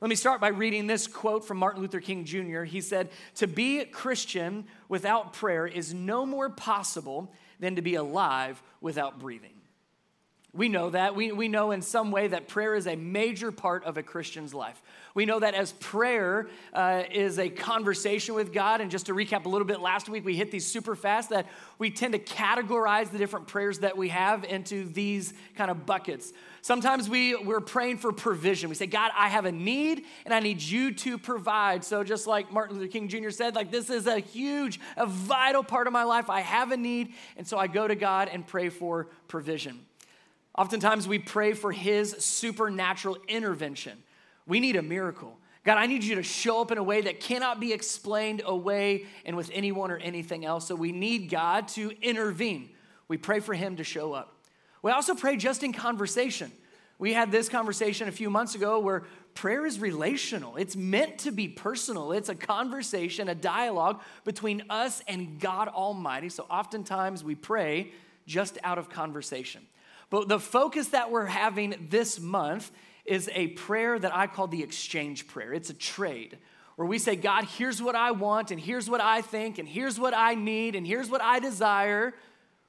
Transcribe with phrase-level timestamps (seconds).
[0.00, 2.62] Let me start by reading this quote from Martin Luther King Jr.
[2.62, 7.96] He said, To be a Christian without prayer is no more possible than to be
[7.96, 9.59] alive without breathing.
[10.52, 11.14] We know that.
[11.14, 14.52] We, we know in some way that prayer is a major part of a Christian's
[14.52, 14.82] life.
[15.14, 18.80] We know that as prayer uh, is a conversation with God.
[18.80, 21.46] And just to recap a little bit, last week we hit these super fast that
[21.78, 26.32] we tend to categorize the different prayers that we have into these kind of buckets.
[26.62, 28.68] Sometimes we, we're praying for provision.
[28.68, 31.84] We say, God, I have a need and I need you to provide.
[31.84, 33.30] So, just like Martin Luther King Jr.
[33.30, 36.28] said, like, this is a huge, a vital part of my life.
[36.28, 37.14] I have a need.
[37.36, 39.80] And so I go to God and pray for provision.
[40.56, 44.02] Oftentimes we pray for His supernatural intervention.
[44.46, 45.38] We need a miracle.
[45.64, 49.06] God, I need you to show up in a way that cannot be explained away
[49.26, 50.66] and with anyone or anything else.
[50.66, 52.70] So we need God to intervene.
[53.08, 54.36] We pray for Him to show up.
[54.82, 56.50] We also pray just in conversation.
[56.98, 59.04] We had this conversation a few months ago where
[59.34, 60.56] prayer is relational.
[60.56, 62.12] It's meant to be personal.
[62.12, 66.28] It's a conversation, a dialogue between us and God Almighty.
[66.28, 67.92] So oftentimes we pray
[68.26, 69.62] just out of conversation.
[70.10, 72.70] But the focus that we're having this month
[73.04, 75.52] is a prayer that I call the exchange prayer.
[75.52, 76.38] It's a trade
[76.76, 79.98] where we say, God, here's what I want, and here's what I think, and here's
[79.98, 82.14] what I need, and here's what I desire.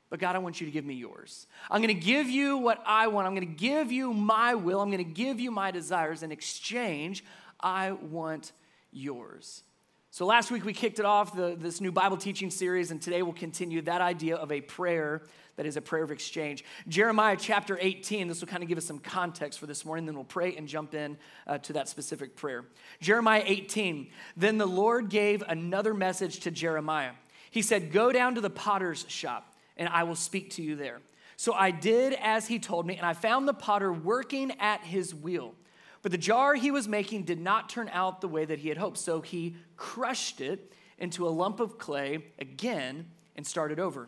[0.09, 1.47] But God, I want you to give me yours.
[1.69, 3.28] I'm to give you what I want.
[3.28, 4.81] I'm to give you my will.
[4.81, 6.23] I'm to give you my desires.
[6.23, 7.23] In exchange,
[7.62, 8.52] I want
[8.92, 9.64] yours.
[10.13, 13.21] So last week we kicked it off, the, this new Bible teaching series, and today
[13.21, 15.21] we'll continue that idea of a prayer
[15.55, 16.65] that is a prayer of exchange.
[16.89, 20.15] Jeremiah chapter 18, this will kind of give us some context for this morning, then
[20.15, 21.17] we'll pray and jump in
[21.47, 22.65] uh, to that specific prayer.
[22.99, 27.13] Jeremiah 18, then the Lord gave another message to Jeremiah.
[27.49, 30.99] He said, Go down to the potter's shop, and I will speak to you there.
[31.37, 35.15] So I did as he told me, and I found the potter working at his
[35.15, 35.55] wheel.
[36.02, 38.77] But the jar he was making did not turn out the way that he had
[38.77, 38.97] hoped.
[38.97, 44.07] So he crushed it into a lump of clay again and started over.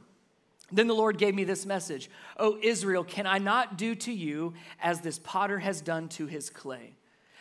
[0.71, 4.53] Then the Lord gave me this message O Israel, can I not do to you
[4.81, 6.95] as this potter has done to his clay?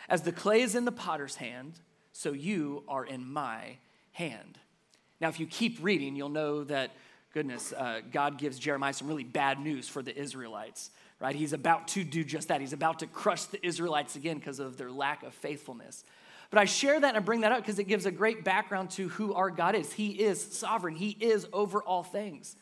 [0.09, 1.81] As the clay is in the potter's hand,
[2.13, 3.77] so you are in my
[4.13, 4.59] hand.
[5.21, 6.91] Now, if you keep reading, you'll know that,
[7.33, 11.35] goodness, uh, God gives Jeremiah some really bad news for the Israelites, right?
[11.35, 12.61] He's about to do just that.
[12.61, 16.05] He's about to crush the Israelites again because of their lack of faithfulness.
[16.51, 18.91] But I share that and I bring that up because it gives a great background
[18.93, 19.93] to who our God is.
[19.93, 22.57] He is sovereign, He is over all things.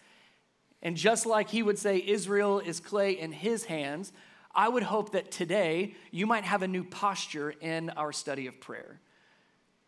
[0.83, 4.13] And just like he would say, Israel is clay in his hands,
[4.55, 8.61] I would hope that today you might have a new posture in our study of
[8.61, 9.01] prayer.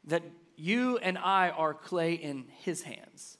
[0.05, 0.23] That
[0.57, 3.39] you and I are clay in his hands.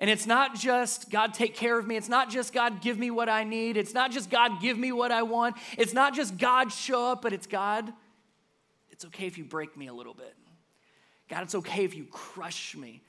[0.00, 1.94] And it's not just God take care of me.
[1.94, 3.76] It's not just God give me what I need.
[3.76, 5.56] It's not just God give me what I want.
[5.76, 7.92] It's not just God show up, but it's God,
[8.88, 10.34] it's okay if you break me a little bit.
[11.28, 13.02] God, it's okay if you crush me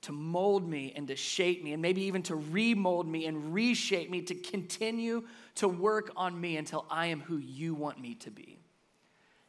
[0.00, 4.10] to mold me and to shape me, and maybe even to remold me and reshape
[4.10, 5.22] me, to continue
[5.56, 8.58] to work on me until I am who you want me to be.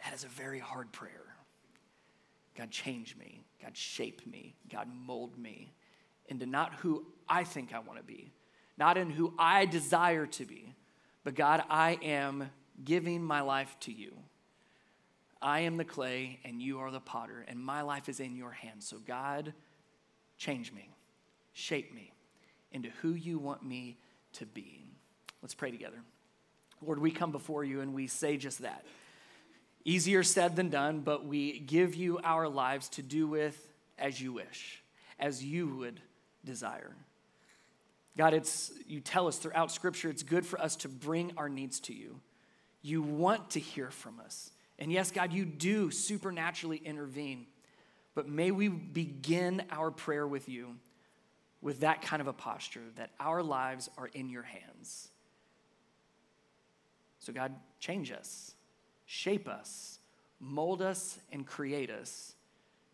[0.04, 1.34] That is a very hard prayer.
[2.56, 3.42] God, change me.
[3.64, 4.54] God, shape me.
[4.70, 5.72] God, mold me
[6.28, 8.32] into not who I think I want to be,
[8.78, 10.74] not in who I desire to be,
[11.24, 12.50] but God, I am
[12.84, 14.14] giving my life to you.
[15.42, 18.52] I am the clay and you are the potter, and my life is in your
[18.52, 18.88] hands.
[18.88, 19.54] So, God,
[20.38, 20.90] Change me,
[21.54, 22.12] shape me
[22.72, 23.98] into who you want me
[24.34, 24.84] to be.
[25.42, 26.02] Let's pray together.
[26.82, 28.84] Lord, we come before you and we say just that.
[29.86, 33.58] Easier said than done, but we give you our lives to do with
[33.98, 34.84] as you wish,
[35.20, 36.02] as you would
[36.46, 36.96] desire.
[38.18, 41.80] God, it's you tell us throughout scripture it's good for us to bring our needs
[41.82, 42.20] to you.
[42.82, 44.52] You want to hear from us.
[44.78, 47.48] And yes, God, you do supernaturally intervene.
[48.16, 50.76] But may we begin our prayer with you
[51.62, 55.08] with that kind of a posture that our lives are in your hands.
[57.20, 58.54] So, God, change us,
[59.06, 60.00] shape us,
[60.42, 62.34] mold us, and create us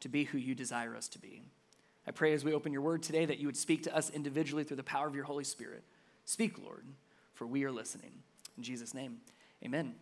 [0.02, 1.42] to be who you desire us to be.
[2.10, 4.64] I pray as we open your word today that you would speak to us individually
[4.64, 5.84] through the power of your Holy Spirit.
[6.26, 6.84] Speak, Lord,
[7.36, 8.10] for we are listening.
[8.58, 9.18] In Jesus' name,
[9.64, 9.94] amen.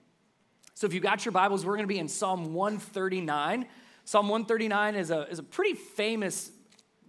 [0.74, 3.66] So, if you've got your Bibles, we're going to be in Psalm 139.
[4.06, 6.50] Psalm 139 is a, is a pretty famous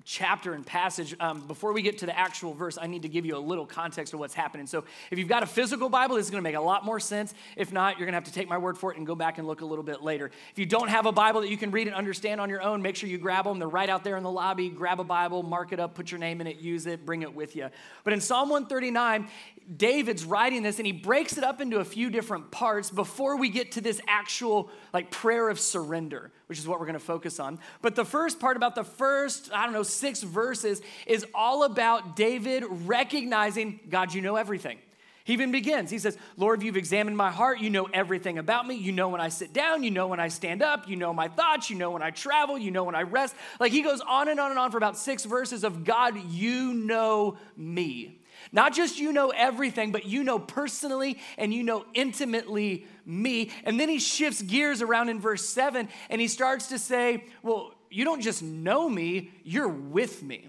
[0.08, 1.14] chapter and passage.
[1.20, 3.66] Um, before we get to the actual verse, I need to give you a little
[3.66, 4.66] context of what's happening.
[4.66, 6.98] So, if you've got a physical Bible, this is going to make a lot more
[6.98, 7.34] sense.
[7.56, 9.36] If not, you're going to have to take my word for it and go back
[9.36, 10.30] and look a little bit later.
[10.50, 12.80] If you don't have a Bible that you can read and understand on your own,
[12.80, 13.58] make sure you grab them.
[13.58, 14.70] They're right out there in the lobby.
[14.70, 17.34] Grab a Bible, mark it up, put your name in it, use it, bring it
[17.34, 17.68] with you.
[18.02, 19.28] But in Psalm 139,
[19.76, 23.50] David's writing this and he breaks it up into a few different parts before we
[23.50, 27.38] get to this actual like prayer of surrender, which is what we're going to focus
[27.38, 27.58] on.
[27.82, 32.16] But the first part about the first, I don't know, 6 verses is all about
[32.16, 34.78] David recognizing, God, you know everything.
[35.24, 35.90] He even begins.
[35.90, 37.60] He says, Lord, you've examined my heart.
[37.60, 38.76] You know everything about me.
[38.76, 39.82] You know when I sit down.
[39.82, 40.88] You know when I stand up.
[40.88, 41.68] You know my thoughts.
[41.68, 42.56] You know when I travel.
[42.56, 43.34] You know when I rest.
[43.60, 46.72] Like he goes on and on and on for about six verses of God, you
[46.72, 48.22] know me.
[48.52, 53.50] Not just you know everything, but you know personally and you know intimately me.
[53.64, 57.74] And then he shifts gears around in verse seven and he starts to say, Well,
[57.90, 60.46] you don't just know me, you're with me.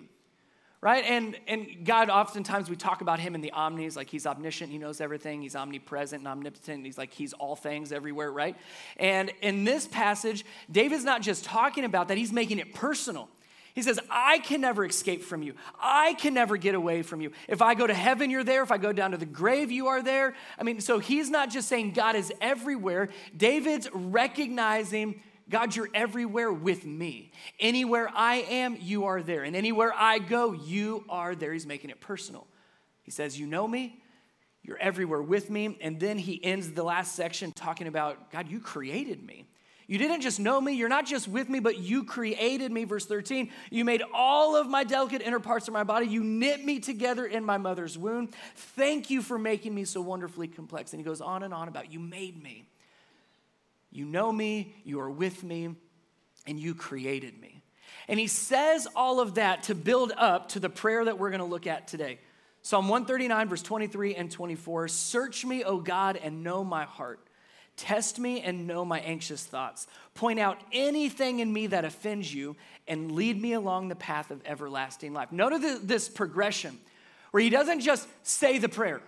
[0.81, 1.03] Right?
[1.03, 4.77] And, and God, oftentimes we talk about him in the omnis, like he's omniscient, he
[4.77, 8.55] knows everything, he's omnipresent and omnipotent, he's like he's all things everywhere, right?
[8.95, 13.27] And in this passage, David's not just talking about that, he's making it personal.
[13.75, 15.53] He says, I can never escape from you.
[15.79, 17.31] I can never get away from you.
[17.47, 18.63] If I go to heaven, you're there.
[18.63, 20.35] If I go down to the grave, you are there.
[20.57, 23.09] I mean, so he's not just saying God is everywhere.
[23.35, 27.31] David's recognizing, God, you're everywhere with me.
[27.59, 29.43] Anywhere I am, you are there.
[29.43, 31.53] And anywhere I go, you are there.
[31.53, 32.47] He's making it personal.
[33.03, 34.01] He says, You know me.
[34.61, 35.77] You're everywhere with me.
[35.81, 39.47] And then he ends the last section talking about, God, you created me.
[39.89, 42.83] You didn't just know me, you're not just with me, but you created me.
[42.83, 46.05] Verse 13, you made all of my delicate inner parts of my body.
[46.05, 48.29] You knit me together in my mother's womb.
[48.55, 50.93] Thank you for making me so wonderfully complex.
[50.93, 52.65] And he goes on and on about you made me.
[53.89, 55.69] You know me, you are with me,
[56.45, 57.63] and you created me.
[58.07, 61.39] And he says all of that to build up to the prayer that we're going
[61.39, 62.19] to look at today.
[62.61, 67.21] Psalm 139, verse 23 and 24 Search me, O God, and know my heart.
[67.79, 69.87] Test me and know my anxious thoughts.
[70.13, 72.57] Point out anything in me that offends you
[72.89, 75.31] and lead me along the path of everlasting life.
[75.31, 76.77] Notice this progression
[77.31, 79.01] where he doesn't just say the prayer,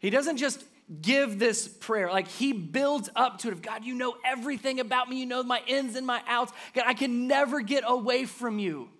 [0.00, 0.62] he doesn't just
[1.00, 2.10] give this prayer.
[2.10, 3.62] Like he builds up to it.
[3.62, 5.18] God, you know everything about me.
[5.18, 6.52] You know my ins and my outs.
[6.74, 8.90] God, I can never get away from you.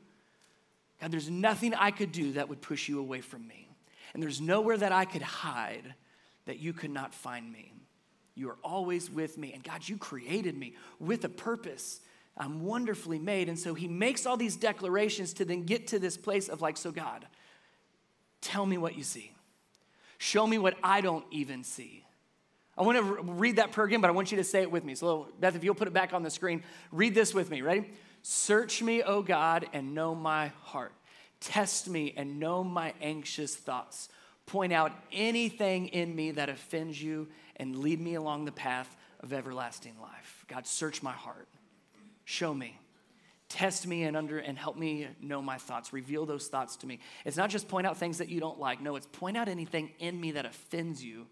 [0.98, 3.68] God, there's nothing I could do that would push you away from me.
[4.14, 5.94] And there's nowhere that I could hide
[6.46, 7.69] that you could not find me.
[8.34, 9.52] You are always with me.
[9.52, 12.00] And God, you created me with a purpose.
[12.36, 13.48] I'm wonderfully made.
[13.48, 16.76] And so he makes all these declarations to then get to this place of like,
[16.76, 17.26] so God,
[18.40, 19.32] tell me what you see.
[20.18, 22.04] Show me what I don't even see.
[22.76, 24.84] I want to read that prayer again, but I want you to say it with
[24.84, 24.94] me.
[24.94, 26.62] So, Beth, if you'll put it back on the screen,
[26.92, 27.62] read this with me.
[27.62, 27.90] Ready?
[28.22, 30.92] Search me, O God, and know my heart.
[31.40, 34.08] Test me and know my anxious thoughts.
[34.46, 37.28] Point out anything in me that offends you
[37.60, 40.44] and lead me along the path of everlasting life.
[40.48, 41.46] God, search my heart.
[42.24, 42.78] Show me.
[43.50, 45.92] Test me and under and help me know my thoughts.
[45.92, 47.00] Reveal those thoughts to me.
[47.26, 48.80] It's not just point out things that you don't like.
[48.80, 51.26] No, it's point out anything in me that offends you.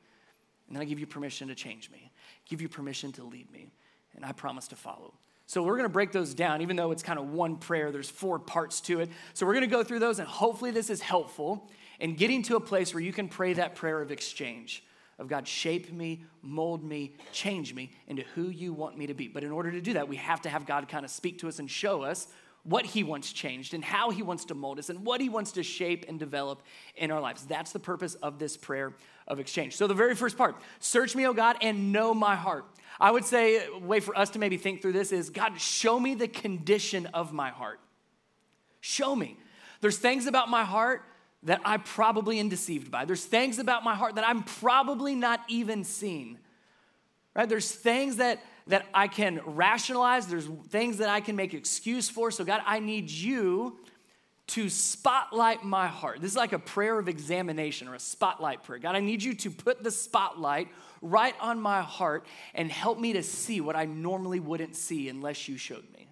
[0.66, 2.12] And then I give you permission to change me.
[2.46, 3.70] Give you permission to lead me.
[4.14, 5.14] And I promise to follow.
[5.46, 8.10] So we're going to break those down, even though it's kind of one prayer, there's
[8.10, 9.08] four parts to it.
[9.32, 11.70] So we're going to go through those, and hopefully, this is helpful
[12.00, 14.82] in getting to a place where you can pray that prayer of exchange
[15.18, 19.28] of God, shape me, mold me, change me into who you want me to be.
[19.28, 21.48] But in order to do that, we have to have God kind of speak to
[21.48, 22.28] us and show us
[22.62, 25.52] what He wants changed and how He wants to mold us and what He wants
[25.52, 26.62] to shape and develop
[26.96, 27.44] in our lives.
[27.44, 28.94] That's the purpose of this prayer
[29.26, 29.76] of exchange.
[29.76, 32.64] So, the very first part search me, O God, and know my heart.
[33.00, 35.98] I would say a way for us to maybe think through this is God, show
[35.98, 37.80] me the condition of my heart.
[38.80, 39.38] Show me.
[39.80, 41.02] There's things about my heart
[41.44, 43.04] that I probably am deceived by.
[43.04, 46.38] There's things about my heart that I'm probably not even seeing.
[47.34, 47.48] Right?
[47.48, 52.30] There's things that that I can rationalize, there's things that I can make excuse for.
[52.30, 53.78] So God, I need you
[54.48, 56.20] to spotlight my heart.
[56.20, 58.78] This is like a prayer of examination or a spotlight prayer.
[58.78, 60.68] God, I need you to put the spotlight
[61.02, 65.48] right on my heart and help me to see what I normally wouldn't see unless
[65.48, 66.07] you showed me.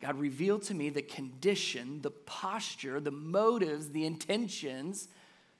[0.00, 5.08] God, revealed to me the condition, the posture, the motives, the intentions.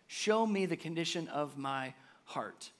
[0.06, 1.92] Show me the condition of my
[2.24, 2.70] heart.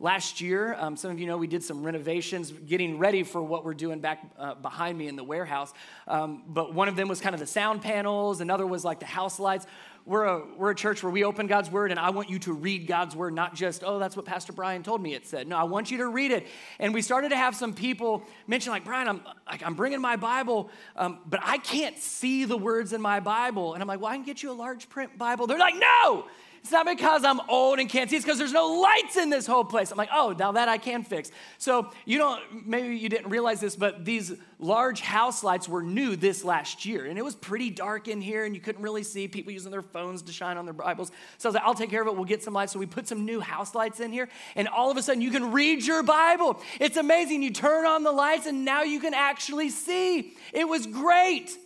[0.00, 3.64] Last year, um, some of you know we did some renovations, getting ready for what
[3.64, 5.72] we're doing back uh, behind me in the warehouse.
[6.06, 9.06] Um, but one of them was kind of the sound panels, another was like the
[9.06, 9.66] house lights.
[10.08, 12.54] We're a, we're a church where we open God's word, and I want you to
[12.54, 15.46] read God's word, not just, oh, that's what Pastor Brian told me it said.
[15.46, 16.46] No, I want you to read it.
[16.78, 20.16] And we started to have some people mention, like, Brian, I'm, like, I'm bringing my
[20.16, 23.74] Bible, um, but I can't see the words in my Bible.
[23.74, 25.46] And I'm like, well, I can get you a large print Bible.
[25.46, 26.24] They're like, no!
[26.68, 29.46] It's not because I'm old and can't see, it's because there's no lights in this
[29.46, 29.90] whole place.
[29.90, 31.30] I'm like, oh, now that I can fix.
[31.58, 36.16] So you don't, maybe you didn't realize this, but these large house lights were new
[36.16, 37.06] this last year.
[37.06, 39.82] And it was pretty dark in here and you couldn't really see people using their
[39.82, 41.10] phones to shine on their Bibles.
[41.38, 42.14] So I was like, I'll take care of it.
[42.14, 42.72] We'll get some lights.
[42.72, 44.28] So we put some new house lights in here.
[44.56, 46.60] And all of a sudden you can read your Bible.
[46.80, 47.42] It's amazing.
[47.42, 50.34] You turn on the lights and now you can actually see.
[50.52, 51.56] It was great.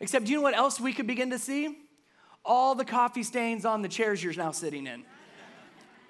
[0.00, 1.76] Except, do you know what else we could begin to see?
[2.44, 5.04] all the coffee stains on the chairs you're now sitting in.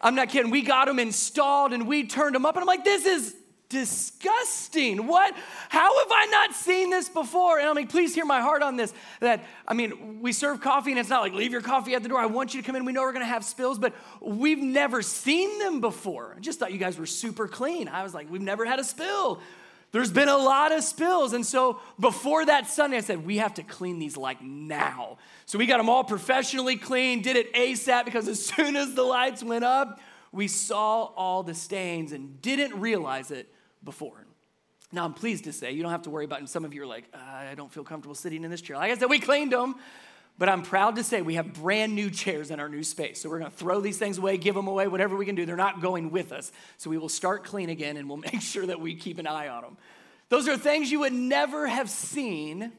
[0.00, 0.50] I'm not kidding.
[0.50, 3.34] We got them installed and we turned them up, and I'm like, this is
[3.68, 5.06] disgusting.
[5.06, 5.34] What?
[5.68, 7.58] How have I not seen this before?
[7.58, 8.92] And I'm like, please hear my heart on this.
[9.20, 12.08] That, I mean, we serve coffee and it's not like, leave your coffee at the
[12.08, 12.18] door.
[12.18, 12.84] I want you to come in.
[12.84, 16.34] We know we're going to have spills, but we've never seen them before.
[16.36, 17.88] I just thought you guys were super clean.
[17.88, 19.40] I was like, we've never had a spill.
[19.92, 21.34] There's been a lot of spills.
[21.34, 25.18] And so before that Sunday, I said, we have to clean these like now.
[25.46, 29.04] So we got them all professionally cleaned, did it ASAP because as soon as the
[29.04, 30.00] lights went up,
[30.32, 33.53] we saw all the stains and didn't realize it
[33.84, 34.26] before.
[34.92, 36.82] Now, I'm pleased to say, you don't have to worry about, and some of you
[36.82, 38.76] are like, uh, I don't feel comfortable sitting in this chair.
[38.76, 39.74] Like I said, we cleaned them,
[40.38, 43.20] but I'm proud to say we have brand new chairs in our new space.
[43.20, 45.46] So we're going to throw these things away, give them away, whatever we can do.
[45.46, 46.52] They're not going with us.
[46.78, 49.48] So we will start clean again and we'll make sure that we keep an eye
[49.48, 49.76] on them.
[50.28, 52.72] Those are things you would never have seen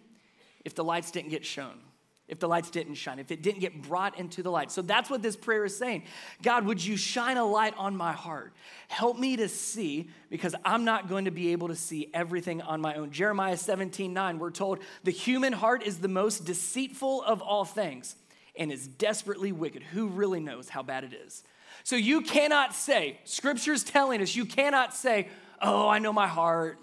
[0.63, 1.79] if the lights didn't get shown
[2.27, 4.71] if the lights didn't shine, if it didn't get brought into the light.
[4.71, 6.03] So that's what this prayer is saying.
[6.41, 8.53] God, would you shine a light on my heart?
[8.87, 12.81] Help me to see because I'm not going to be able to see everything on
[12.81, 13.11] my own.
[13.11, 18.15] Jeremiah 17 9, we're told the human heart is the most deceitful of all things
[18.57, 19.83] and is desperately wicked.
[19.83, 21.43] Who really knows how bad it is?
[21.83, 25.27] So you cannot say, Scripture's telling us, you cannot say,
[25.61, 26.79] Oh, I know my heart.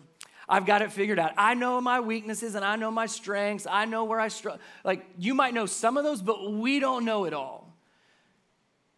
[0.52, 1.32] I've got it figured out.
[1.38, 3.66] I know my weaknesses and I know my strengths.
[3.66, 4.61] I know where I struggle.
[4.85, 7.75] Like you might know some of those, but we don't know it all.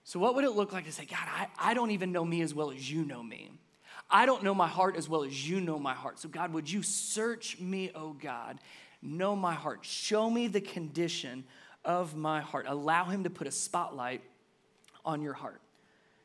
[0.02, 2.42] So, what would it look like to say, God, I, I don't even know me
[2.42, 3.52] as well as you know me?
[4.11, 6.18] I don't know my heart as well as you know my heart.
[6.18, 8.58] So, God, would you search me, oh God?
[9.00, 9.80] Know my heart.
[9.82, 11.44] Show me the condition
[11.84, 12.66] of my heart.
[12.68, 14.23] Allow Him to put a spotlight
[15.04, 15.61] on your heart.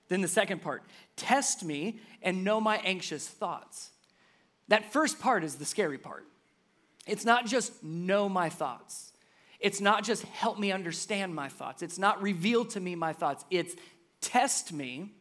[0.08, 0.82] Then the second part
[1.16, 3.92] test me and know my anxious thoughts.
[4.70, 6.26] That first part is the scary part.
[7.06, 9.12] It's not just know my thoughts.
[9.60, 11.82] It's not just help me understand my thoughts.
[11.82, 13.44] It's not reveal to me my thoughts.
[13.50, 13.76] It's
[14.22, 15.12] test me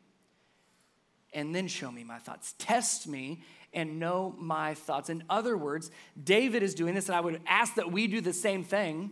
[1.32, 2.54] and then show me my thoughts.
[2.58, 5.10] Test me and know my thoughts.
[5.10, 5.90] In other words,
[6.22, 9.10] David is doing this, and I would ask that we do the same thing.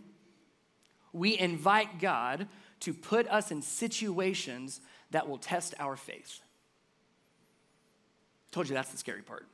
[1.13, 2.47] We invite God
[2.81, 6.41] to put us in situations that will test our faith.
[8.51, 9.45] Told you that's the scary part.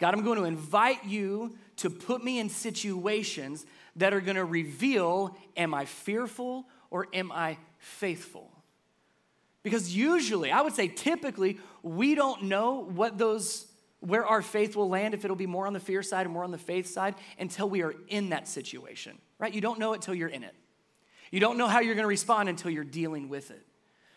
[0.00, 3.64] God, I'm going to invite you to put me in situations
[3.96, 8.50] that are going to reveal am I fearful or am I faithful?
[9.62, 13.66] Because usually, I would say typically, we don't know what those
[14.00, 16.44] where our faith will land if it'll be more on the fear side or more
[16.44, 19.18] on the faith side until we are in that situation.
[19.38, 19.52] Right?
[19.52, 20.54] You don't know it till you're in it.
[21.30, 23.62] You don't know how you're going to respond until you're dealing with it.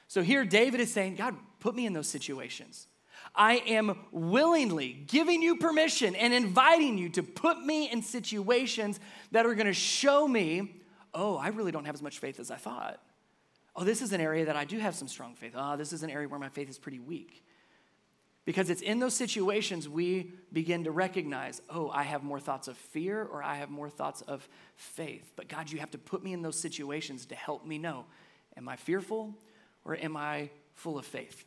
[0.08, 2.88] So here David is saying, God, put me in those situations.
[3.36, 9.00] I am willingly giving you permission and inviting you to put me in situations
[9.32, 10.82] that are going to show me,
[11.14, 13.00] oh, I really don't have as much faith as I thought.
[13.76, 15.54] Oh, this is an area that I do have some strong faith.
[15.56, 17.44] Oh, this is an area where my faith is pretty weak.
[18.46, 22.78] Because it's in those situations we begin to recognize, oh, I have more thoughts of
[22.78, 25.32] fear or I have more thoughts of faith.
[25.36, 28.06] But God, you have to put me in those situations to help me know
[28.56, 29.34] am I fearful
[29.86, 31.46] or am I full of faith?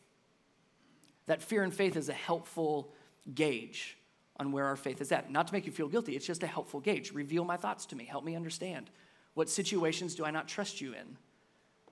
[1.26, 2.92] That fear and faith is a helpful
[3.34, 3.96] gauge
[4.38, 5.30] on where our faith is at.
[5.30, 7.12] Not to make you feel guilty, it's just a helpful gauge.
[7.12, 8.90] Reveal my thoughts to me, help me understand.
[9.34, 11.16] What situations do I not trust you in?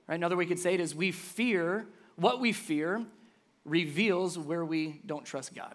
[0.06, 0.14] Right?
[0.14, 1.86] Another way we could say it is we fear,
[2.16, 3.04] what we fear
[3.64, 5.74] reveals where we don't trust God.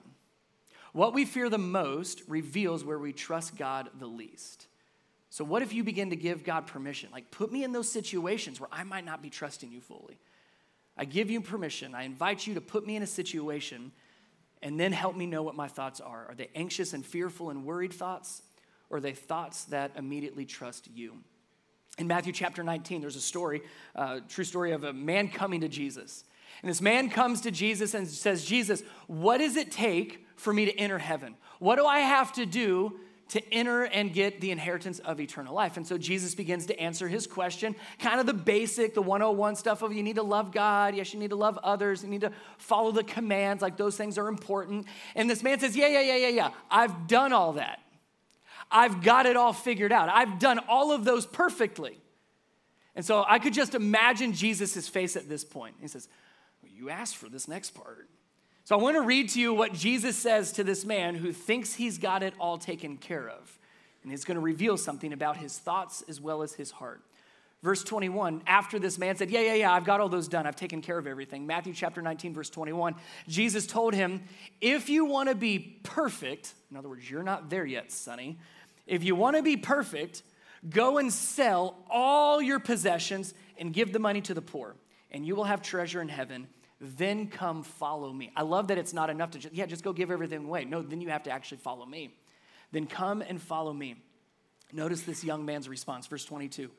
[0.93, 4.67] What we fear the most reveals where we trust God the least.
[5.29, 7.09] So, what if you begin to give God permission?
[7.11, 10.17] Like, put me in those situations where I might not be trusting you fully.
[10.99, 11.95] I give you permission.
[11.95, 13.93] I invite you to put me in a situation
[14.61, 16.25] and then help me know what my thoughts are.
[16.27, 18.41] Are they anxious and fearful and worried thoughts?
[18.89, 21.15] Or are they thoughts that immediately trust you?
[21.97, 23.61] In Matthew chapter 19, there's a story,
[23.95, 26.25] uh, true story of a man coming to Jesus.
[26.61, 30.65] And this man comes to Jesus and says, Jesus, what does it take for me
[30.65, 31.35] to enter heaven?
[31.59, 32.99] What do I have to do
[33.29, 35.77] to enter and get the inheritance of eternal life.
[35.77, 39.81] And so Jesus begins to answer his question, kind of the basic, the 101 stuff
[39.81, 42.31] of you need to love God, yes, you need to love others, you need to
[42.57, 44.87] follow the commands, like those things are important.
[45.15, 47.79] And this man says, Yeah, yeah, yeah, yeah, yeah, I've done all that.
[48.71, 50.09] I've got it all figured out.
[50.09, 51.97] I've done all of those perfectly.
[52.95, 55.75] And so I could just imagine Jesus' face at this point.
[55.79, 56.07] He says,
[56.61, 58.09] well, You asked for this next part.
[58.63, 61.73] So I want to read to you what Jesus says to this man who thinks
[61.73, 63.57] he's got it all taken care of.
[64.03, 67.01] And he's going to reveal something about his thoughts as well as his heart.
[67.61, 70.47] Verse 21, after this man said, Yeah, yeah, yeah, I've got all those done.
[70.47, 71.45] I've taken care of everything.
[71.45, 72.95] Matthew chapter 19, verse 21,
[73.27, 74.23] Jesus told him,
[74.61, 78.37] If you want to be perfect, in other words, you're not there yet, sonny.
[78.87, 80.23] If you want to be perfect,
[80.69, 84.75] go and sell all your possessions and give the money to the poor,
[85.11, 86.47] and you will have treasure in heaven
[86.81, 88.31] then come follow me.
[88.35, 90.65] I love that it's not enough to just, yeah, just go give everything away.
[90.65, 92.13] No, then you have to actually follow me.
[92.71, 93.95] Then come and follow me.
[94.71, 96.69] Notice this young man's response, verse 22.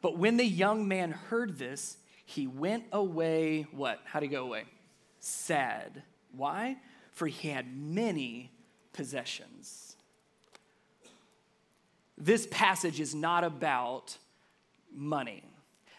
[0.00, 4.00] But when the young man heard this, he went away, what?
[4.04, 4.64] How'd he go away?
[5.20, 6.02] Sad.
[6.32, 6.76] Why?
[7.12, 8.50] For he had many
[8.92, 9.96] possessions.
[12.16, 14.16] This passage is not about
[14.94, 15.42] money.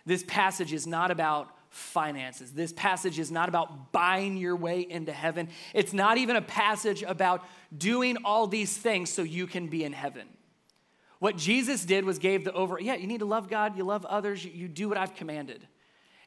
[0.06, 2.54] This passage is not about finances.
[2.54, 5.50] This passage is not about buying your way into heaven.
[5.74, 7.44] It's not even a passage about
[7.78, 10.28] doing all these things so you can be in heaven.
[11.20, 14.06] What Jesus did was gave the over, yeah, you need to love God, you love
[14.06, 15.68] others, you, you do what I've commanded.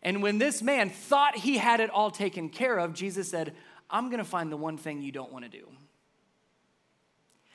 [0.02, 3.54] And when this man thought he had it all taken care of, Jesus said,
[3.88, 5.66] I'm going to find the one thing you don't want to do.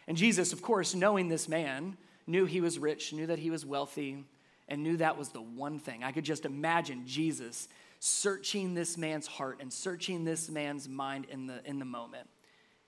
[0.07, 1.95] And Jesus, of course, knowing this man,
[2.25, 4.25] knew he was rich, knew that he was wealthy,
[4.67, 6.03] and knew that was the one thing.
[6.03, 7.67] I could just imagine Jesus
[8.05, 12.27] searching this man's heart and searching this man's mind in the, in the moment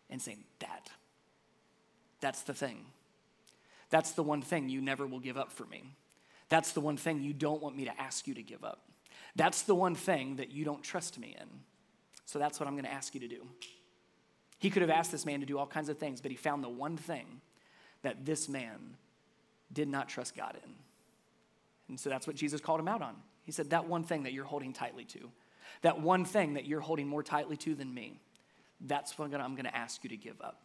[0.10, 0.89] and saying, That,
[2.19, 2.86] that's the thing.
[3.89, 5.95] That's the one thing you never will give up for me.
[6.50, 8.81] That's the one thing you don't want me to ask you to give up.
[9.38, 11.48] That's the one thing that you don't trust me in.
[12.25, 13.48] So that's what I'm going to ask you to do.
[14.60, 16.62] He could have asked this man to do all kinds of things, but he found
[16.62, 17.39] the one thing
[18.01, 18.98] that this man
[19.72, 20.72] did not trust God in.
[21.88, 23.15] And so that's what Jesus called him out on.
[23.45, 25.31] He said, That one thing that you're holding tightly to,
[25.81, 28.19] that one thing that you're holding more tightly to than me,
[28.81, 30.61] that's what I'm going to ask you to give up.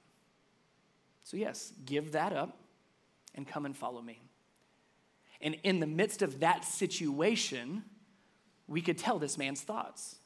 [1.23, 2.57] So, yes, give that up
[3.35, 4.21] and come and follow me.
[5.41, 7.85] And in the midst of that situation,
[8.67, 10.17] we could tell this man's thoughts.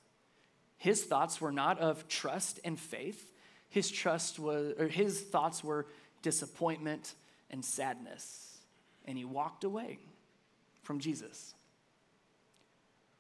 [0.77, 3.31] His thoughts were not of trust and faith.
[3.69, 5.87] His trust was, or his thoughts were
[6.23, 7.15] disappointment
[7.51, 8.59] and sadness.
[9.05, 9.99] And he walked away
[10.83, 11.55] from Jesus.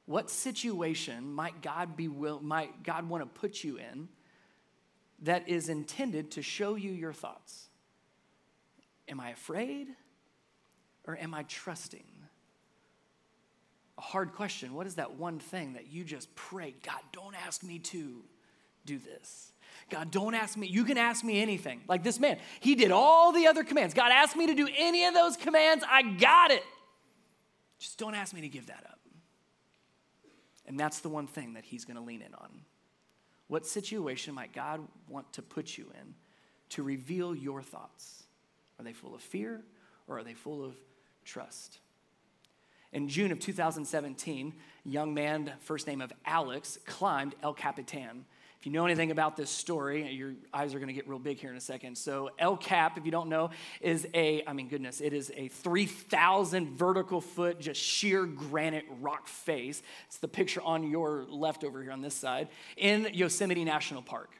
[0.06, 4.08] What situation might God be will, might God want to put you in
[5.22, 7.68] that is intended to show you your thoughts?
[9.08, 9.88] Am I afraid
[11.06, 12.04] or am I trusting?
[13.96, 14.74] A hard question.
[14.74, 18.22] What is that one thing that you just pray, God, don't ask me to
[18.84, 19.52] do this?
[19.90, 20.66] God, don't ask me.
[20.66, 21.82] You can ask me anything.
[21.88, 23.94] Like this man, he did all the other commands.
[23.94, 25.84] God asked me to do any of those commands.
[25.88, 26.62] I got it.
[27.78, 28.93] Just don't ask me to give that up.
[30.66, 32.50] And that's the one thing that he's going to lean in on.
[33.48, 36.14] What situation might God want to put you in
[36.70, 38.24] to reveal your thoughts?
[38.79, 39.62] Are they full of fear
[40.09, 40.74] or are they full of
[41.24, 41.79] trust?
[42.92, 44.55] In June of 2017,
[44.87, 48.24] a young man, first name of Alex, climbed El Capitan.
[48.64, 51.38] If you know anything about this story, your eyes are going to get real big
[51.38, 51.98] here in a second.
[51.98, 53.50] So, El Cap, if you don't know,
[53.83, 59.29] is a, I mean, goodness, it is a 3,000 vertical foot, just sheer granite rock
[59.29, 59.83] face.
[60.07, 62.48] It's the picture on your left over here on this side
[62.79, 64.31] in Yosemite National Park.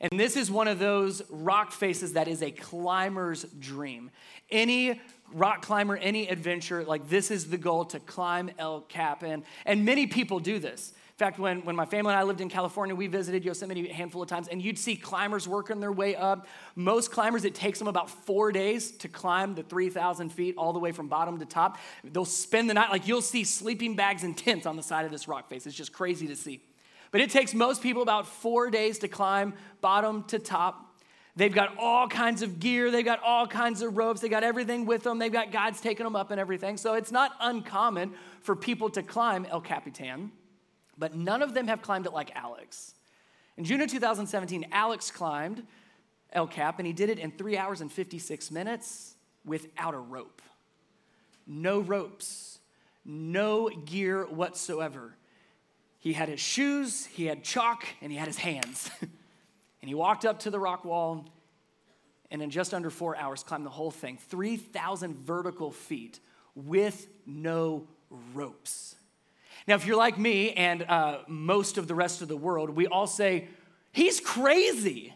[0.00, 4.10] And this is one of those rock faces that is a climber's dream.
[4.50, 4.98] Any
[5.34, 9.22] rock climber, any adventure, like this is the goal to climb El Cap.
[9.22, 10.94] And, and many people do this.
[11.18, 13.92] In fact, when, when my family and I lived in California, we visited Yosemite a
[13.92, 16.46] handful of times, and you'd see climbers working their way up.
[16.76, 20.78] Most climbers, it takes them about four days to climb the 3,000 feet all the
[20.78, 21.78] way from bottom to top.
[22.04, 25.10] They'll spend the night, like you'll see sleeping bags and tents on the side of
[25.10, 25.66] this rock face.
[25.66, 26.62] It's just crazy to see.
[27.10, 31.00] But it takes most people about four days to climb bottom to top.
[31.34, 34.86] They've got all kinds of gear, they've got all kinds of ropes, they got everything
[34.86, 36.76] with them, they've got guides taking them up and everything.
[36.76, 40.30] So it's not uncommon for people to climb El Capitan
[40.98, 42.94] but none of them have climbed it like Alex.
[43.56, 45.64] In June of 2017, Alex climbed
[46.32, 50.42] El Cap, and he did it in three hours and 56 minutes without a rope.
[51.46, 52.58] No ropes,
[53.04, 55.14] no gear whatsoever.
[55.98, 58.90] He had his shoes, he had chalk, and he had his hands.
[59.00, 61.26] and he walked up to the rock wall
[62.30, 66.20] and in just under four hours climbed the whole thing 3,000 vertical feet
[66.54, 67.86] with no
[68.34, 68.96] ropes.
[69.66, 72.86] Now, if you're like me and uh, most of the rest of the world, we
[72.86, 73.48] all say,
[73.92, 75.14] He's crazy.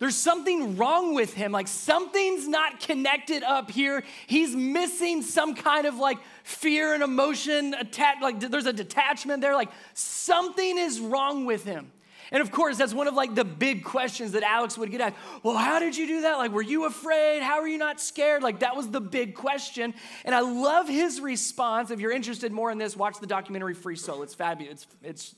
[0.00, 1.52] There's something wrong with him.
[1.52, 4.02] Like something's not connected up here.
[4.26, 8.20] He's missing some kind of like fear and emotion attached.
[8.20, 9.54] Like there's a detachment there.
[9.54, 11.92] Like something is wrong with him.
[12.34, 15.14] And of course, that's one of like the big questions that Alex would get asked.
[15.44, 16.34] Well, how did you do that?
[16.34, 17.44] Like, were you afraid?
[17.44, 18.42] How are you not scared?
[18.42, 19.94] Like, that was the big question.
[20.24, 21.92] And I love his response.
[21.92, 24.22] If you're interested more in this, watch the documentary Free Solo.
[24.22, 24.82] It's fabulous.
[24.82, 25.34] It's, it's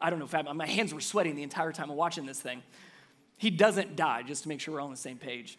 [0.00, 0.56] I don't know, fabulous.
[0.56, 2.62] My hands were sweating the entire time of watching this thing.
[3.36, 5.58] He doesn't die, just to make sure we're all on the same page.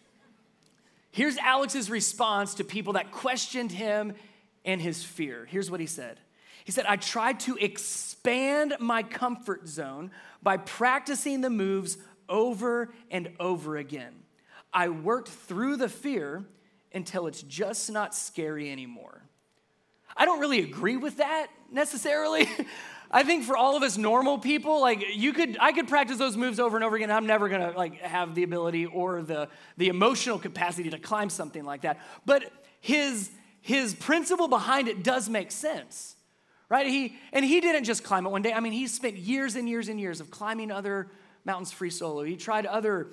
[1.12, 4.14] Here's Alex's response to people that questioned him
[4.64, 5.46] and his fear.
[5.48, 6.18] Here's what he said
[6.64, 10.10] He said, I tried to expand my comfort zone
[10.42, 11.98] by practicing the moves
[12.28, 14.14] over and over again.
[14.72, 16.44] I worked through the fear
[16.94, 19.22] until it's just not scary anymore.
[20.16, 22.48] I don't really agree with that necessarily.
[23.10, 26.36] I think for all of us normal people, like you could, I could practice those
[26.36, 27.10] moves over and over again.
[27.10, 31.64] I'm never gonna like have the ability or the the emotional capacity to climb something
[31.64, 32.00] like that.
[32.24, 36.16] But his his principle behind it does make sense,
[36.72, 36.86] right?
[36.86, 38.54] He and he didn't just climb it one day.
[38.54, 41.10] I mean, he spent years and years and years of climbing other
[41.44, 42.22] mountains free solo.
[42.22, 43.08] He tried other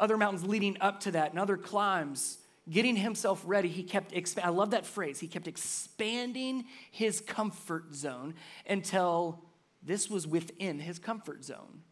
[0.00, 2.38] other mountains leading up to that and other climbs
[2.70, 8.34] getting himself ready, he kept, I love that phrase, he kept expanding his comfort zone
[8.68, 9.42] until
[9.82, 11.82] this was within his comfort zone.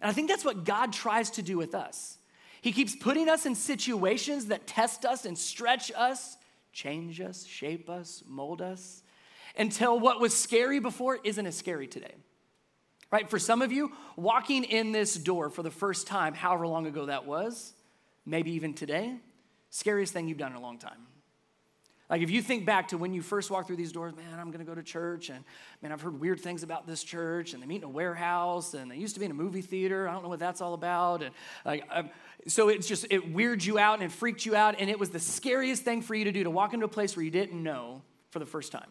[0.00, 2.18] And I think that's what God tries to do with us.
[2.62, 6.36] He keeps putting us in situations that test us and stretch us,
[6.72, 9.01] change us, shape us, mold us,
[9.56, 12.14] until what was scary before isn't as scary today.
[13.10, 13.28] Right?
[13.28, 17.06] For some of you, walking in this door for the first time, however long ago
[17.06, 17.74] that was,
[18.24, 19.18] maybe even today,
[19.72, 21.06] Scariest thing you've done in a long time.
[22.10, 24.50] Like if you think back to when you first walked through these doors, man, I'm
[24.50, 25.42] gonna go to church, and
[25.80, 28.90] man, I've heard weird things about this church, and they meet in a warehouse, and
[28.90, 30.06] they used to be in a movie theater.
[30.06, 31.34] I don't know what that's all about, and
[31.64, 32.10] like, I'm,
[32.46, 35.08] so it's just it weirded you out and it freaked you out, and it was
[35.08, 37.62] the scariest thing for you to do to walk into a place where you didn't
[37.62, 38.90] know for the first time.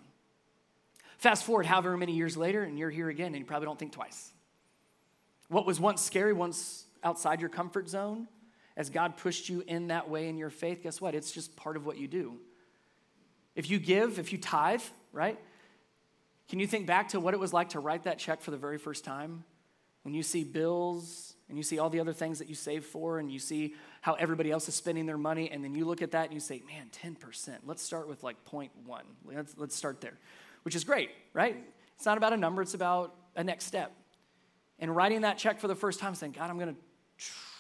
[1.22, 3.92] Fast forward however many years later, and you're here again, and you probably don't think
[3.92, 4.32] twice.
[5.50, 8.28] What was once scary, once outside your comfort zone,
[8.76, 11.14] as God pushed you in that way in your faith, guess what?
[11.14, 12.40] It's just part of what you do.
[13.56, 14.82] If you give, if you tithe,
[15.14, 15.38] right?
[16.50, 18.58] Can you think back to what it was like to write that check for the
[18.58, 19.44] very first time?
[20.02, 23.20] When you see bills and you see all the other things that you save for
[23.20, 26.12] and you see how everybody else is spending their money, and then you look at
[26.12, 27.58] that and you say, man, 10%.
[27.68, 28.70] Let's start with like 0.1.
[29.24, 30.18] Let's, let's start there,
[30.64, 31.58] which is great, right?
[31.96, 33.92] It's not about a number, it's about a next step.
[34.80, 36.82] And writing that check for the first time, saying, God, I'm going to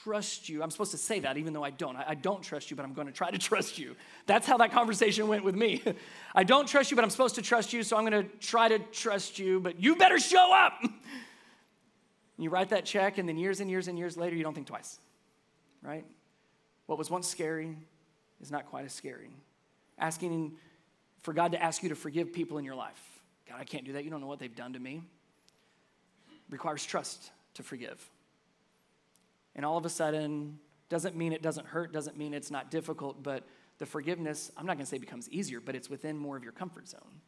[0.03, 0.63] trust you.
[0.63, 1.95] I'm supposed to say that even though I don't.
[1.95, 3.95] I, I don't trust you, but I'm going to try to trust you.
[4.25, 5.83] That's how that conversation went with me.
[6.35, 8.67] I don't trust you, but I'm supposed to trust you, so I'm going to try
[8.67, 10.81] to trust you, but you better show up.
[12.37, 14.67] you write that check, and then years and years and years later, you don't think
[14.67, 14.99] twice,
[15.83, 16.05] right?
[16.87, 17.77] What was once scary
[18.41, 19.29] is not quite as scary.
[19.99, 20.53] Asking
[21.21, 23.01] for God to ask you to forgive people in your life.
[23.47, 24.03] God, I can't do that.
[24.03, 25.03] You don't know what they've done to me.
[26.49, 28.03] Requires trust to forgive.
[29.55, 33.23] And all of a sudden, doesn't mean it doesn't hurt, doesn't mean it's not difficult,
[33.23, 33.43] but
[33.77, 36.87] the forgiveness, I'm not gonna say becomes easier, but it's within more of your comfort
[36.87, 37.21] zone,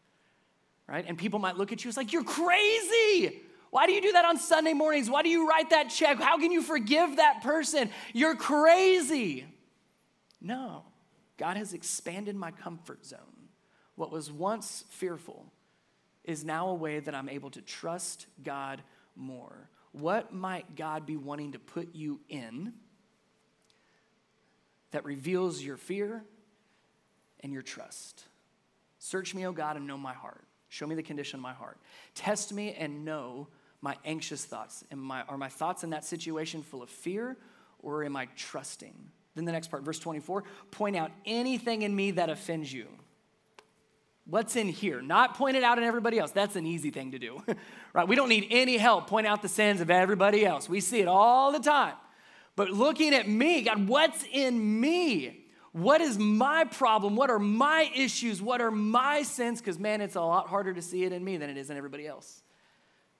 [0.88, 1.06] right?
[1.08, 3.42] And people might look at you as like, you're crazy.
[3.70, 5.10] Why do you do that on Sunday mornings?
[5.10, 6.20] Why do you write that check?
[6.20, 7.90] How can you forgive that person?
[8.14, 9.46] You're crazy.
[10.42, 10.84] No,
[11.38, 13.43] God has expanded my comfort zone.
[13.96, 15.46] What was once fearful
[16.24, 18.82] is now a way that I'm able to trust God
[19.16, 19.70] more.
[19.92, 22.74] What might God be wanting to put you in
[24.92, 26.24] that reveals your fear
[27.42, 28.24] and your trust?
[29.00, 30.46] Search me, O God, and know my heart.
[30.70, 31.78] Show me the condition of my heart.
[32.16, 33.48] Test me and know
[33.82, 34.84] my anxious thoughts.
[34.92, 37.38] Am are my thoughts in that situation full of fear
[37.80, 38.96] or am I trusting?
[39.36, 42.88] Then the next part, verse 24 point out anything in me that offends you.
[44.26, 45.02] What's in here?
[45.02, 46.32] Not point it out in everybody else.
[46.32, 47.44] That's an easy thing to do,
[47.94, 48.08] right?
[48.08, 50.70] We don't need any help point out the sins of everybody else.
[50.70, 51.96] We see it all the time.
[52.56, 55.46] But looking at me, God, what's in me?
[55.74, 57.16] What is my problem?
[57.16, 58.42] What are my issues?
[58.42, 59.60] What are my sins?
[59.60, 61.78] Because, man, it's a lot harder to see it in me than it is in
[61.78, 62.44] everybody else.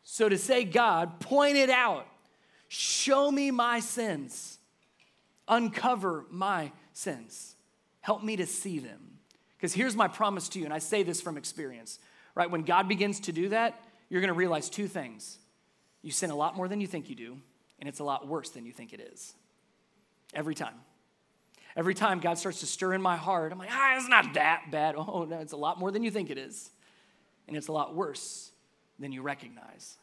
[0.04, 2.06] So to say, God, point it out,
[2.68, 4.60] show me my sins,
[5.48, 7.56] uncover my sins,
[8.02, 9.13] help me to see them.
[9.64, 11.98] Because here's my promise to you, and I say this from experience,
[12.36, 12.52] right?
[12.52, 15.38] When God begins to do that, you're going to realize two things.
[16.02, 17.38] You sin a lot more than you think you do,
[17.80, 19.34] and it's a lot worse than you think it is.
[20.34, 20.74] Every time.
[21.78, 24.64] Every time God starts to stir in my heart, I'm like, ah, it's not that
[24.70, 24.96] bad.
[24.98, 26.70] Oh, no, it's a lot more than you think it is.
[27.48, 28.52] And it's a lot worse
[29.00, 29.96] than you recognize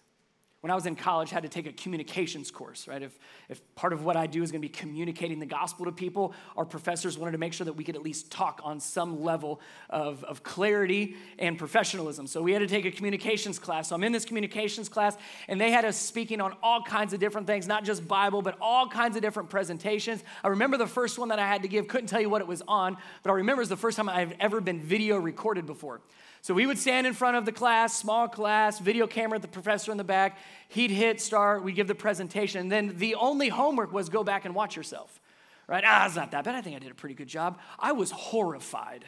[0.61, 3.03] when I was in college, I had to take a communications course, right?
[3.03, 3.19] If,
[3.49, 6.35] if part of what I do is going to be communicating the gospel to people,
[6.55, 9.61] our professors wanted to make sure that we could at least talk on some level
[9.89, 12.27] of, of clarity and professionalism.
[12.27, 13.89] So we had to take a communications class.
[13.89, 15.17] So I'm in this communications class,
[15.49, 18.59] and they had us speaking on all kinds of different things, not just Bible, but
[18.61, 20.23] all kinds of different presentations.
[20.45, 22.47] I remember the first one that I had to give, couldn't tell you what it
[22.47, 25.65] was on, but I remember it was the first time I've ever been video recorded
[25.65, 26.03] before.
[26.43, 29.93] So we would stand in front of the class, small class, video camera, the professor
[29.93, 30.39] in the back.
[30.69, 32.61] He'd hit start, we'd give the presentation.
[32.63, 35.21] And then the only homework was go back and watch yourself.
[35.67, 35.85] Right?
[35.87, 36.55] Ah, it's not that bad.
[36.55, 37.59] I think I did a pretty good job.
[37.79, 39.05] I was horrified.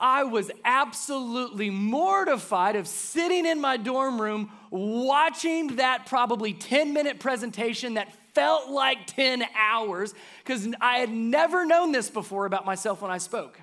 [0.00, 7.20] I was absolutely mortified of sitting in my dorm room watching that probably 10 minute
[7.20, 13.02] presentation that felt like 10 hours because I had never known this before about myself
[13.02, 13.60] when I spoke.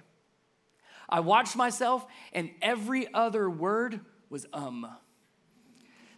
[1.12, 4.88] I watched myself, and every other word was um.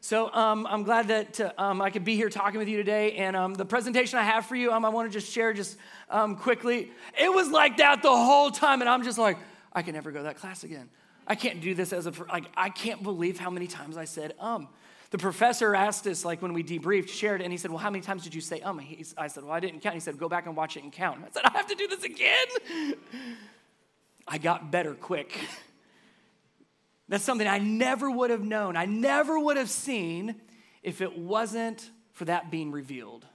[0.01, 3.13] So um, I'm glad that um, I could be here talking with you today.
[3.13, 5.77] And um, the presentation I have for you, um, I want to just share just
[6.09, 6.91] um, quickly.
[7.17, 9.37] It was like that the whole time, and I'm just like,
[9.71, 10.89] I can never go that class again.
[11.25, 12.45] I can't do this as a like.
[12.55, 14.67] I can't believe how many times I said um.
[15.11, 18.01] The professor asked us, like when we debriefed, shared, and he said, "Well, how many
[18.01, 20.27] times did you say um?" He's, I said, "Well, I didn't count." He said, "Go
[20.27, 22.95] back and watch it and count." I said, "I have to do this again."
[24.27, 25.37] I got better quick.
[27.09, 28.75] That's something I never would have known.
[28.75, 30.35] I never would have seen
[30.81, 33.25] if it wasn't for that being revealed.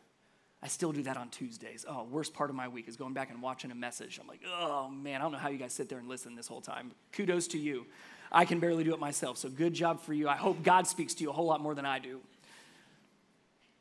[0.62, 1.84] I still do that on Tuesdays.
[1.88, 4.18] Oh, worst part of my week is going back and watching a message.
[4.20, 6.48] I'm like, oh man, I don't know how you guys sit there and listen this
[6.48, 6.90] whole time.
[7.12, 7.86] Kudos to you.
[8.32, 10.28] I can barely do it myself, so good job for you.
[10.28, 12.20] I hope God speaks to you a whole lot more than I do.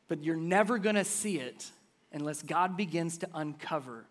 [0.06, 1.70] But you're never gonna see it
[2.12, 4.06] unless God begins to uncover.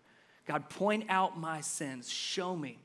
[0.46, 2.78] God, point out my sins, show me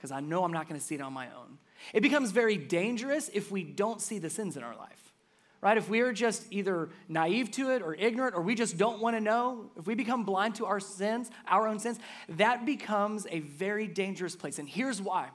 [0.00, 1.58] because I know I'm not going to see it on my own.
[1.92, 5.12] It becomes very dangerous if we don't see the sins in our life,
[5.60, 5.76] right?
[5.76, 9.14] If we are just either naive to it or ignorant or we just don't want
[9.16, 11.98] to know, if we become blind to our sins, our own sins,
[12.30, 14.58] that becomes a very dangerous place.
[14.58, 15.28] And here's why.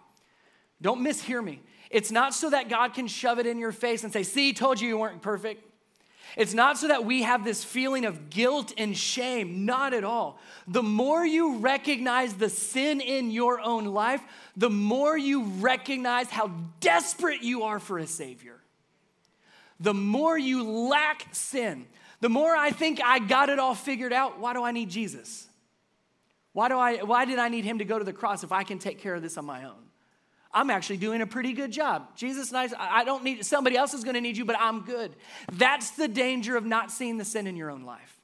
[0.81, 1.61] Don't mishear me.
[1.91, 4.81] It's not so that God can shove it in your face and say, See, told
[4.81, 5.63] you you weren't perfect.
[6.35, 10.39] It's not so that we have this feeling of guilt and shame, not at all.
[10.67, 14.21] The more you recognize the sin in your own life,
[14.57, 18.59] the more you recognize how desperate you are for a Savior.
[19.79, 21.85] The more you lack sin,
[22.21, 24.39] the more I think I got it all figured out.
[24.39, 25.47] Why do I need Jesus?
[26.53, 28.63] Why, do I, why did I need him to go to the cross if I
[28.63, 29.84] can take care of this on my own?
[30.55, 32.15] I'm actually doing a pretty good job.
[32.15, 32.73] Jesus, nice.
[32.79, 35.13] I don't need somebody else is going to need you, but I'm good.
[35.51, 38.21] That's the danger of not seeing the sin in your own life.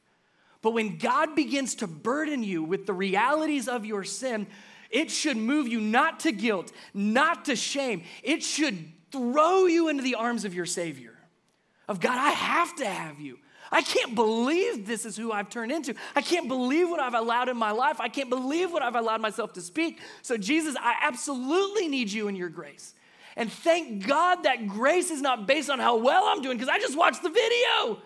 [0.62, 4.48] But when God begins to burden you with the realities of your sin,
[4.90, 8.04] it should move you not to guilt, not to shame.
[8.24, 11.18] It should throw you into the arms of your Savior.
[11.90, 13.40] Of God, I have to have you.
[13.72, 15.96] I can't believe this is who I've turned into.
[16.16, 18.02] I can't believe what I've allowed in my life.
[18.02, 20.00] I can't believe what I've allowed myself to speak.
[20.22, 22.94] So, Jesus, I absolutely need you in your grace.
[23.38, 26.80] And thank God that grace is not based on how well I'm doing because I
[26.80, 28.02] just watched the video.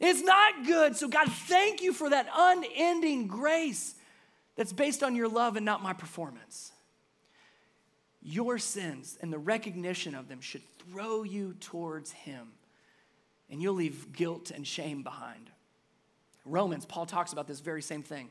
[0.00, 0.96] It's not good.
[0.96, 3.94] So, God, thank you for that unending grace
[4.56, 6.72] that's based on your love and not my performance.
[8.22, 12.48] Your sins and the recognition of them should throw you towards Him
[13.50, 15.50] and you'll leave guilt and shame behind.
[16.44, 18.30] Romans, Paul talks about this very same thing.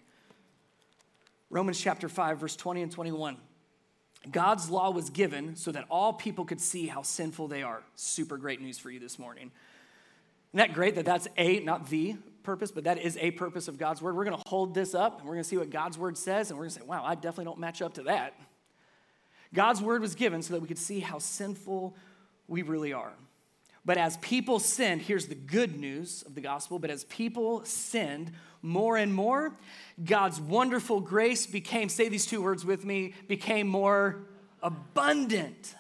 [1.50, 3.38] Romans chapter 5, verse 20 and 21.
[4.32, 7.84] God's law was given so that all people could see how sinful they are.
[7.96, 9.52] Super great news for you this morning.
[10.50, 13.78] Isn't that great that that's a, not the purpose, but that is a purpose of
[13.78, 14.16] God's word?
[14.16, 16.50] We're going to hold this up and we're going to see what God's word says,
[16.50, 18.34] and we're going to say, wow, I definitely don't match up to that.
[19.54, 21.96] God's word was given so that we could see how sinful
[22.48, 23.14] we really are.
[23.90, 28.32] But as people sinned, here's the good news of the gospel, but as people sinned
[28.62, 29.58] more and more,
[30.06, 34.28] God's wonderful grace became, say these two words with me, became more
[34.62, 35.74] abundant.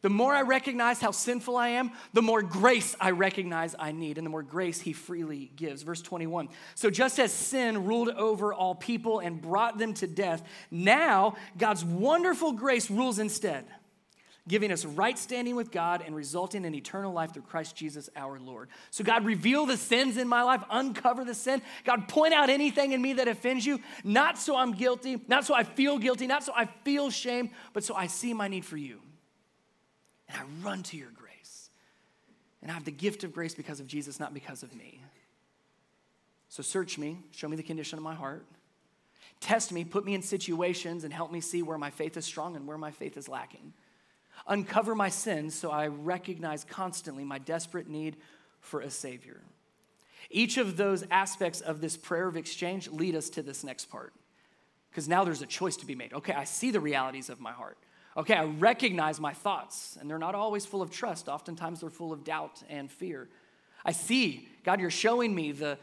[0.00, 4.16] The more I recognize how sinful I am, the more grace I recognize I need,
[4.16, 5.82] and the more grace He freely gives.
[5.82, 10.42] Verse 21 So, just as sin ruled over all people and brought them to death,
[10.70, 13.66] now God's wonderful grace rules instead
[14.48, 18.40] giving us right standing with God and resulting in eternal life through Christ Jesus our
[18.40, 18.68] Lord.
[18.90, 21.62] So, God, reveal the sins in my life, uncover the sin.
[21.84, 25.54] God, point out anything in me that offends you, not so I'm guilty, not so
[25.54, 28.76] I feel guilty, not so I feel shame, but so I see my need for
[28.76, 29.00] you.
[30.28, 31.70] And I run to your grace.
[32.62, 35.00] And I have the gift of grace because of Jesus, not because of me.
[36.48, 38.44] So search me, show me the condition of my heart.
[39.40, 42.56] Test me, put me in situations, and help me see where my faith is strong
[42.56, 43.72] and where my faith is lacking.
[44.46, 48.16] Uncover my sins so I recognize constantly my desperate need
[48.60, 49.40] for a Savior.
[50.30, 54.12] Each of those aspects of this prayer of exchange lead us to this next part.
[54.90, 56.12] Because now there's a choice to be made.
[56.12, 57.78] Okay, I see the realities of my heart.
[58.16, 61.28] Okay, I recognize my thoughts, and they're not always full of trust.
[61.28, 63.28] Oftentimes they're full of doubt and fear.
[63.84, 65.78] I see, God, you're showing me the,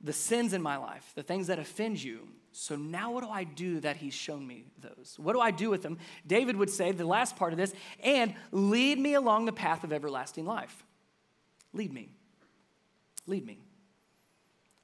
[0.00, 2.28] the sins in my life, the things that offend you.
[2.52, 5.14] So now what do I do that he's shown me those?
[5.18, 5.98] What do I do with them?
[6.26, 9.92] David would say, the last part of this, and lead me along the path of
[9.92, 10.84] everlasting life.
[11.72, 12.10] Lead me.
[13.26, 13.60] Lead me.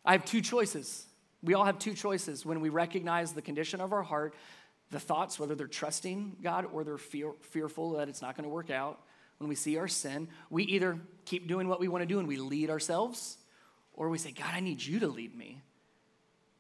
[0.05, 1.07] I have two choices.
[1.43, 4.35] We all have two choices when we recognize the condition of our heart,
[4.91, 8.51] the thoughts, whether they're trusting God or they're fear, fearful that it's not going to
[8.51, 9.01] work out.
[9.39, 12.29] When we see our sin, we either keep doing what we want to do and
[12.29, 13.37] we lead ourselves,
[13.93, 15.61] or we say, God, I need you to lead me.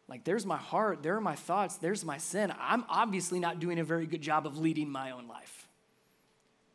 [0.08, 2.52] Like, there's my heart, there are my thoughts, there's my sin.
[2.60, 5.68] I'm obviously not doing a very good job of leading my own life.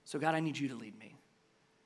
[0.03, 1.15] So, God, I need you to lead me.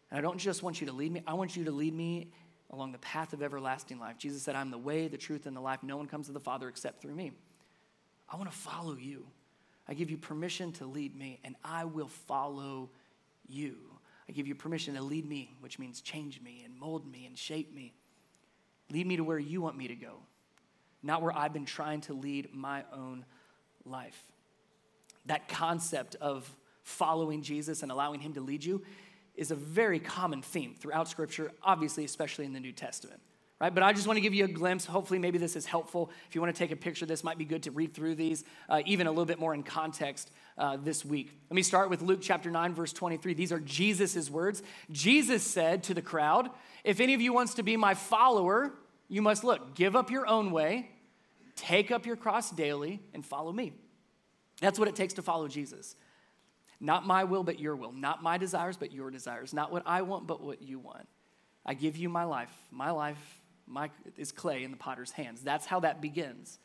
[0.10, 2.31] And I don't just want you to lead me, I want you to lead me
[2.71, 4.17] along the path of everlasting life.
[4.17, 5.84] Jesus said, I'm the way, the truth, and the life.
[5.84, 7.31] No one comes to the Father except through me.
[8.27, 9.27] I want to follow you.
[9.88, 12.89] I give you permission to lead me, and I will follow
[13.47, 13.75] you.
[14.27, 17.38] I give you permission to lead me, which means change me and mold me and
[17.38, 17.93] shape me.
[18.91, 20.17] Lead me to where you want me to go,
[21.03, 23.25] not where I've been trying to lead my own
[23.86, 24.23] life.
[25.27, 26.49] That concept of
[26.84, 28.84] following Jesus and allowing Him to lead you
[29.36, 33.19] is a very common theme throughout Scripture, obviously, especially in the New Testament.
[33.60, 33.73] Right?
[33.73, 34.86] But I just want to give you a glimpse.
[34.86, 36.12] Hopefully, maybe this is helpful.
[36.27, 38.43] If you want to take a picture, this might be good to read through these,
[38.67, 41.31] uh, even a little bit more in context uh, this week.
[41.49, 43.34] Let me start with Luke chapter 9, verse 23.
[43.34, 44.62] These are Jesus' words.
[44.91, 46.49] Jesus said to the crowd,
[46.84, 48.73] If any of you wants to be my follower,
[49.08, 50.89] you must look, give up your own way,
[51.56, 53.74] take up your cross daily, and follow me.
[54.62, 55.96] That's what it takes to follow Jesus.
[56.80, 57.91] Not my will, but your will.
[57.91, 59.54] Not my desires, but your desires.
[59.54, 61.08] Not what I want, but what you want.
[61.65, 62.52] I give you my life.
[62.72, 63.18] My life
[63.68, 65.41] my, is clay in the potter's hands.
[65.41, 66.60] That's how that begins.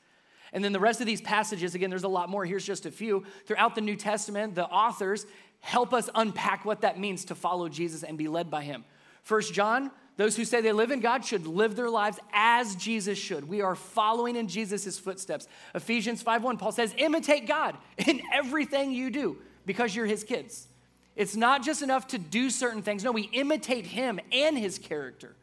[0.53, 2.45] And then the rest of these passages, again, there's a lot more.
[2.45, 3.25] Here's just a few.
[3.47, 5.27] Throughout the New Testament, the authors
[5.61, 8.85] help us unpack what that means to follow Jesus and be led by him.
[9.23, 13.19] First John, those who say they live in God should live their lives as Jesus
[13.19, 13.49] should.
[13.49, 15.49] We are following in Jesus' footsteps.
[15.75, 20.69] Ephesians 5:1, Paul says, imitate God in everything you do because you're his kids.
[21.17, 23.03] It's not just enough to do certain things.
[23.05, 25.37] No, we imitate him and his character.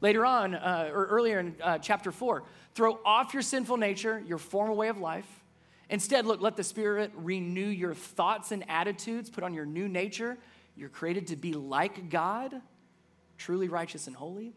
[0.00, 2.42] Later on, uh, or earlier in uh, chapter 4,
[2.74, 5.28] throw off your sinful nature, your former way of life.
[5.88, 10.38] Instead, look, let the Spirit renew your thoughts and attitudes, put on your new nature.
[10.76, 12.62] You're created to be like God,
[13.40, 14.52] truly righteous and holy.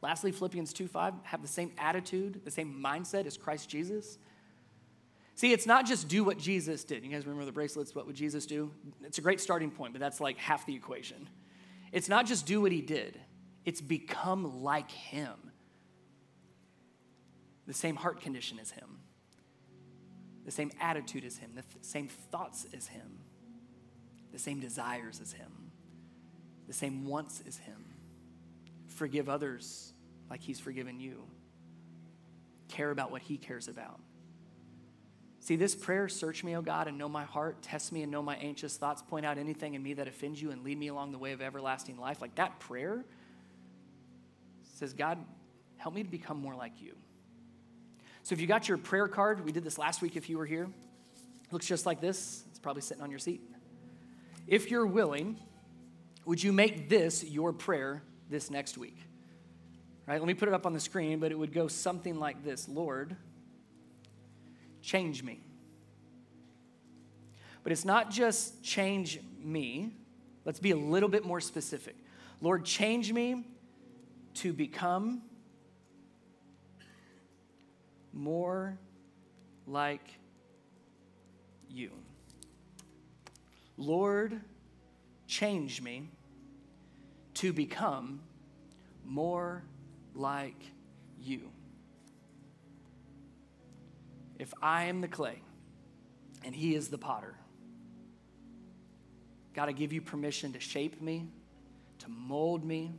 [0.00, 4.18] Lastly, Philippians 2 5, have the same attitude, the same mindset as Christ Jesus.
[5.34, 7.04] See, it's not just do what Jesus did.
[7.04, 7.94] You guys remember the bracelets?
[7.94, 8.72] What would Jesus do?
[9.04, 11.28] It's a great starting point, but that's like half the equation.
[11.92, 13.20] It's not just do what he did,
[13.64, 15.34] it's become like him.
[17.66, 19.00] The same heart condition as him,
[20.46, 23.18] the same attitude as him, the th- same thoughts as him,
[24.32, 25.67] the same desires as him,
[26.68, 27.84] the same wants as him.
[28.86, 29.92] Forgive others
[30.30, 31.24] like he's forgiven you.
[32.68, 33.98] Care about what he cares about.
[35.40, 38.22] See, this prayer, search me, O God, and know my heart, test me and know
[38.22, 41.12] my anxious thoughts, point out anything in me that offends you, and lead me along
[41.12, 42.20] the way of everlasting life.
[42.20, 43.04] Like that prayer
[44.74, 45.18] says, God,
[45.78, 46.94] help me to become more like you.
[48.24, 50.44] So if you got your prayer card, we did this last week if you were
[50.44, 50.64] here.
[50.64, 52.44] It looks just like this.
[52.50, 53.40] It's probably sitting on your seat.
[54.46, 55.38] If you're willing,
[56.28, 58.98] would you make this your prayer this next week?
[60.06, 60.20] Right?
[60.20, 62.68] Let me put it up on the screen, but it would go something like this
[62.68, 63.16] Lord,
[64.82, 65.40] change me.
[67.62, 69.94] But it's not just change me.
[70.44, 71.96] Let's be a little bit more specific.
[72.42, 73.46] Lord, change me
[74.34, 75.22] to become
[78.12, 78.76] more
[79.66, 80.06] like
[81.70, 81.90] you.
[83.78, 84.38] Lord,
[85.26, 86.10] change me
[87.38, 88.20] to become
[89.04, 89.62] more
[90.12, 90.60] like
[91.20, 91.50] you.
[94.40, 95.40] If I am the clay
[96.44, 97.36] and He is the potter,
[99.54, 101.28] God, I give you permission to shape me,
[102.00, 102.92] to mold me.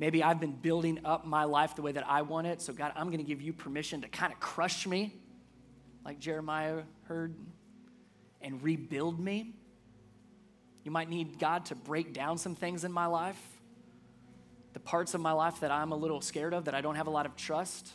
[0.00, 2.60] Maybe I've been building up my life the way that I want it.
[2.60, 5.14] So, God, I'm going to give you permission to kind of crush me,
[6.04, 7.36] like Jeremiah heard,
[8.40, 9.54] and rebuild me.
[10.88, 13.38] You might need God to break down some things in my life.
[14.72, 17.08] the parts of my life that I'm a little scared of, that I don't have
[17.08, 17.92] a lot of trust.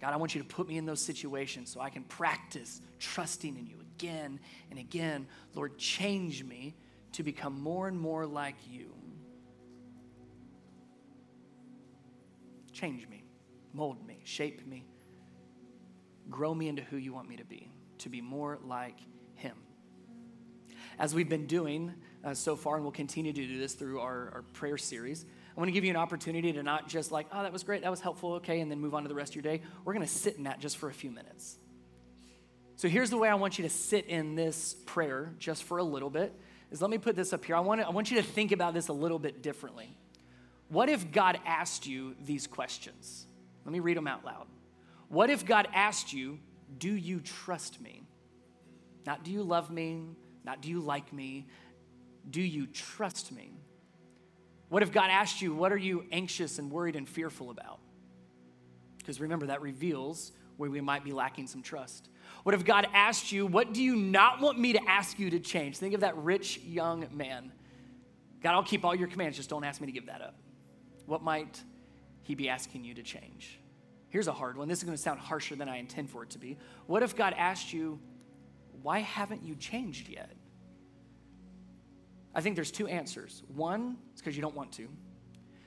[0.00, 3.56] God, I want you to put me in those situations so I can practice trusting
[3.56, 4.38] in you again
[4.70, 5.26] and again.
[5.54, 6.76] Lord, change me
[7.12, 8.94] to become more and more like you.
[12.72, 13.24] Change me,
[13.72, 14.86] mold me, shape me,
[16.30, 17.68] grow me into who you want me to be,
[17.98, 18.98] to be more like.
[20.98, 21.92] As we've been doing
[22.24, 25.26] uh, so far, and we'll continue to do this through our, our prayer series,
[25.56, 27.82] I want to give you an opportunity to not just like, oh, that was great,
[27.82, 29.62] that was helpful, okay, and then move on to the rest of your day.
[29.84, 31.56] We're going to sit in that just for a few minutes.
[32.76, 35.82] So here's the way I want you to sit in this prayer just for a
[35.82, 36.34] little bit.
[36.70, 37.56] Is let me put this up here.
[37.56, 39.96] I want, to, I want you to think about this a little bit differently.
[40.68, 43.26] What if God asked you these questions?
[43.64, 44.46] Let me read them out loud.
[45.08, 46.38] What if God asked you,
[46.78, 48.02] Do you trust me?
[49.06, 50.02] Not do you love me,
[50.46, 51.46] not do you like me,
[52.30, 53.52] do you trust me?
[54.68, 57.80] What if God asked you, What are you anxious and worried and fearful about?
[58.98, 62.08] Because remember, that reveals where we might be lacking some trust.
[62.42, 65.40] What if God asked you, What do you not want me to ask you to
[65.40, 65.76] change?
[65.76, 67.52] Think of that rich young man.
[68.42, 70.36] God, I'll keep all your commands, just don't ask me to give that up.
[71.06, 71.62] What might
[72.22, 73.60] he be asking you to change?
[74.08, 74.68] Here's a hard one.
[74.68, 76.58] This is going to sound harsher than I intend for it to be.
[76.86, 78.00] What if God asked you,
[78.82, 80.35] Why haven't you changed yet?
[82.36, 83.42] I think there's two answers.
[83.54, 84.88] One is because you don't want to,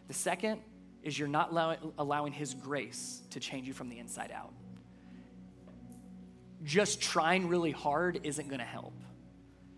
[0.07, 0.61] the second
[1.01, 1.51] is you're not
[1.97, 4.53] allowing His grace to change you from the inside out.
[6.63, 8.93] Just trying really hard isn't going to help.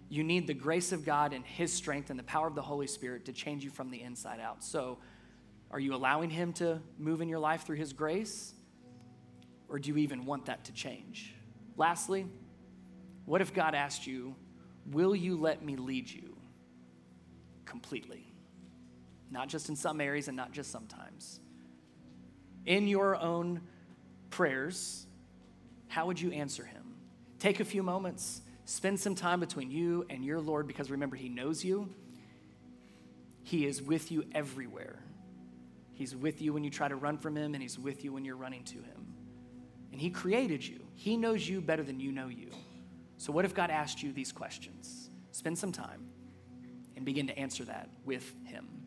[0.09, 2.87] You need the grace of God and His strength and the power of the Holy
[2.87, 4.61] Spirit to change you from the inside out.
[4.61, 4.97] So,
[5.69, 8.53] are you allowing Him to move in your life through His grace?
[9.69, 11.35] Or do you even want that to change?
[11.77, 12.27] Lastly,
[13.23, 14.35] what if God asked you,
[14.87, 16.31] Will you let me lead you
[17.65, 18.31] completely?
[19.29, 21.39] Not just in some areas and not just sometimes.
[22.65, 23.61] In your own
[24.29, 25.07] prayers,
[25.87, 26.95] how would you answer Him?
[27.39, 31.29] Take a few moments, spend some time between you and your Lord because remember, He
[31.29, 31.89] knows you,
[33.43, 34.99] He is with you everywhere.
[35.93, 38.25] He's with you when you try to run from Him, and He's with you when
[38.25, 39.13] you're running to Him.
[39.91, 42.49] And He created you, He knows you better than you know you.
[43.17, 45.09] So, what if God asked you these questions?
[45.31, 46.07] Spend some time
[47.01, 48.80] and begin to answer that with Him.